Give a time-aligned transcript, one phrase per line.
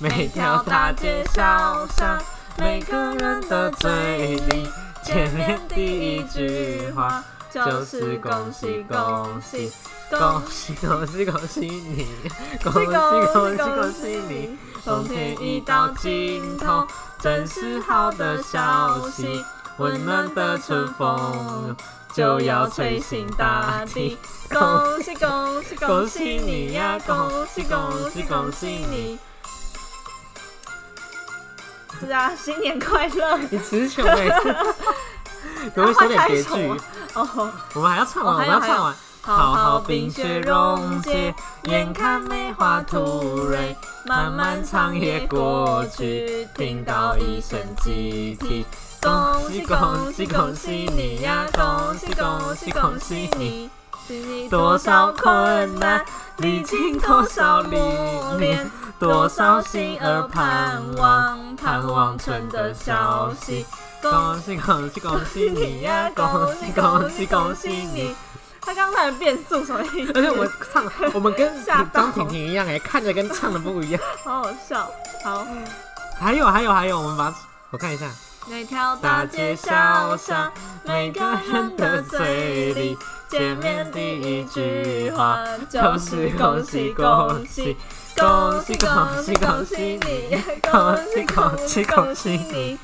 [0.00, 2.22] 每条大街小巷，
[2.56, 4.68] 每个人的嘴里，
[5.02, 9.72] 见面第一句话就是恭喜恭喜，
[10.08, 12.06] 恭喜恭喜恭喜你，
[12.62, 16.86] 恭喜恭喜恭喜你，冬天已到尽头，
[17.20, 19.44] 真是好的消息，
[19.78, 21.76] 温暖的春风
[22.14, 24.16] 就要吹醒大地。
[24.48, 26.96] 恭喜恭喜恭喜你呀！
[27.04, 29.18] 恭喜恭喜恭喜你！
[32.00, 33.38] 是啊，新年快乐！
[33.50, 34.28] 你词穷哎，
[35.74, 36.80] 可不可以说点别句？
[37.14, 38.94] 哦，我们还要唱完，我们要唱完。
[39.20, 41.34] 好好冰雪溶解，
[41.64, 48.64] 眼看梅花吐蕊，漫漫长夜过去，听到一声鸡啼，
[49.02, 51.44] 恭喜恭喜恭喜你呀！
[51.52, 53.68] 恭喜恭喜恭喜你！
[54.48, 56.02] 多少困难，
[56.38, 57.76] 历经多少历
[58.38, 63.64] 练，多少心儿盼望，盼望春的消息。
[64.02, 66.10] 恭喜恭喜恭喜你呀！
[66.14, 68.14] 恭喜恭喜恭喜你！
[68.60, 70.12] 他刚才变速什么意思？
[70.14, 74.90] 而且我们唱，我们跟张婷婷一样哎，看着跟唱的不一样，好好笑。
[75.24, 75.46] 好，
[76.18, 77.32] 还有还有还有，我们把
[77.70, 78.06] 我看一下。
[78.50, 80.50] 每条大街小巷，
[80.82, 82.96] 每个人的嘴里。
[83.28, 87.76] 见面第一句话就是恭喜恭喜
[88.16, 92.78] 恭喜恭喜恭喜你，恭喜恭喜恭喜你。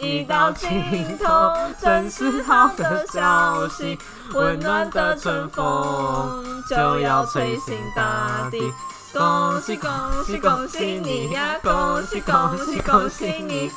[0.00, 3.98] 一到尽头，真是好的消息，
[4.32, 8.72] 温暖的春风就要吹醒大地。
[9.12, 9.90] 恭喜恭
[10.24, 11.56] 喜恭喜你呀！
[11.62, 13.70] 恭喜恭喜恭喜你！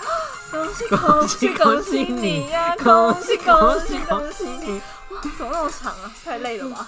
[0.52, 2.76] 恭喜恭喜恭喜你呀！
[2.84, 4.82] 恭喜恭喜恭喜你！
[5.10, 6.12] 哇，怎么那么长啊？
[6.26, 6.88] 太累了吧？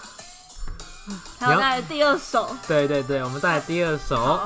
[1.40, 2.56] 还要带来第二首。
[2.68, 4.42] 对对对，我们带来第二首。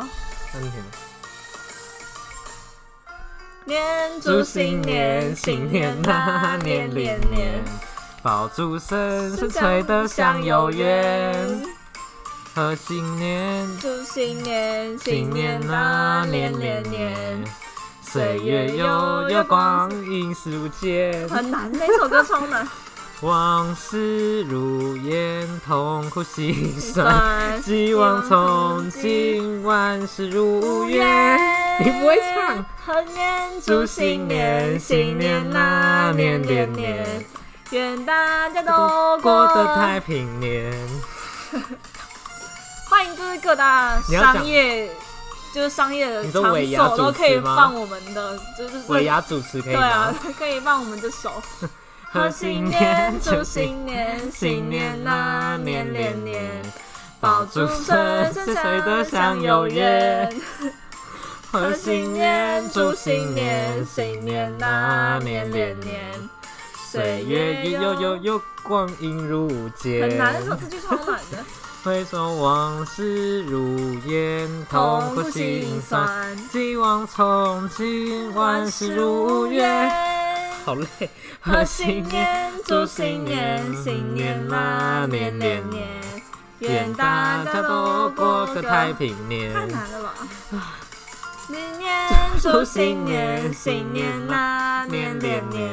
[3.65, 7.63] 年祝新年，新年那年年年，
[8.21, 11.65] 爆竹声声吹得像有缘。
[12.53, 17.43] 贺新年，祝新年，新年那年年年。
[18.09, 21.27] 岁月悠悠，光阴似无间。
[21.27, 22.65] 很难，那首歌超难。
[23.21, 27.61] 往事如烟，痛苦心酸。
[27.61, 31.37] 希望从今，万事如愿。
[31.83, 32.63] 你不会唱。
[32.85, 37.25] 贺年，祝新年，新年那年年年，
[37.71, 40.71] 愿大家都过得太平年。
[42.89, 44.89] 欢迎就是各大商业。
[45.53, 51.31] 就是商业的场所都可以放我们的，就是尾牙主持可以对啊，可以放我们的手。
[52.09, 56.63] 贺新年，祝新年，新年那年年年，
[57.19, 60.33] 爆竹声声吹得像有缘。
[61.51, 66.29] 贺新年，祝新年，新年那年年年，
[66.89, 70.03] 岁月悠悠悠，光阴如箭。
[70.03, 71.43] 很难，这句超难的。
[71.83, 76.35] 回首往事如烟，痛苦心酸。
[76.51, 79.89] 希望从今万事如愿。
[80.65, 81.09] 好累。
[81.39, 85.87] 贺新年，祝新年，新年啦年年年，
[86.59, 89.53] 愿大家都过个太平年。
[89.53, 90.13] 太难了吧？
[91.47, 92.09] 新年，
[92.41, 95.71] 祝新年，新年啦年年年，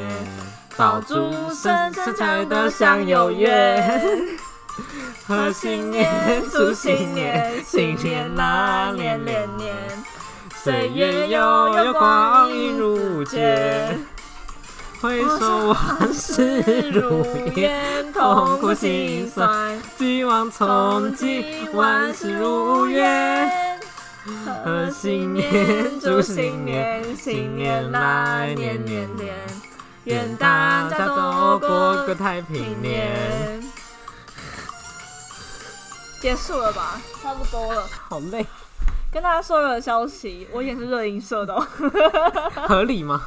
[0.77, 3.99] 爆竹声声吹得像有缘。
[5.27, 9.73] 贺新年，祝新年，新年那年年年，
[10.63, 13.99] 岁月悠悠，光阴如箭。
[15.01, 17.25] 回首往事如
[17.55, 19.79] 烟，痛苦心酸。
[19.97, 23.79] 希望从今，万事如愿。
[24.63, 29.35] 贺新年，祝新年，新年来年年年，
[30.05, 33.63] 愿大家都过个太平年。
[36.25, 37.83] 结束了吧，差不多了。
[38.09, 38.43] 好累，
[39.11, 41.55] 跟大家说个消息，我也是热音社的，
[42.67, 43.21] 合理吗？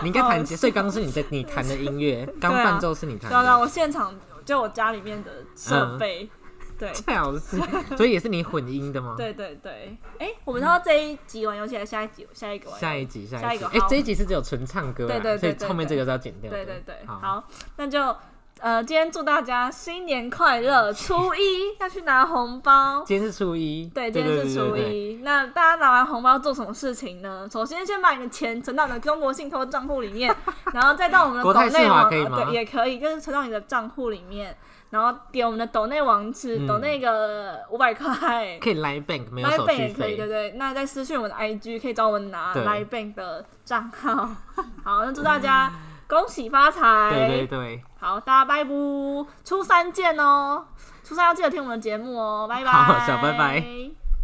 [0.00, 3.30] 你应该弹吉，所以刚刚是你在你弹的音乐， 刚伴奏是你弹的。
[3.30, 4.14] 刚刚我现场
[4.44, 6.30] 就我家里面的设备，
[6.78, 7.60] 对，最好是，
[7.96, 9.16] 所以也是你混音的吗？
[9.18, 9.98] 对 对对。
[10.20, 13.66] 哎，我们到这一集玩游戏，下一集下一个，下一集下一个。
[13.66, 16.48] 哎，这一集是只有纯唱歌，对对对，所以后面这个是要剪掉。
[16.48, 17.42] 对对对，好，
[17.74, 18.16] 那就。
[18.62, 20.92] 呃，今天祝大家新年快乐！
[20.92, 25.18] 初一要去拿红包，今天是初一，对，今天是初一。
[25.24, 27.48] 那大家拿完红包做什么事情呢？
[27.50, 30.32] 首先先把你的钱存到你的中国信托账户里面，
[30.72, 34.56] 然后再到我们的国内网，对，也可以，就是存到你的账户里面。
[34.90, 40.52] 然后点我们的抖内网址，抖那个五百块， 可以来 bank 没有手续费，对对。
[40.52, 44.28] 那再私信我们的 IG，可以找我们拿来 bank 的账号。
[44.84, 45.72] 好，那祝大家
[46.12, 47.08] 恭喜发财！
[47.08, 47.82] 对对对。
[47.98, 48.70] 好，大家拜拜，
[49.46, 50.66] 初三见哦！
[51.02, 52.70] 初三要记得听我们的节目哦，拜拜。
[52.70, 54.01] 好，小拜拜。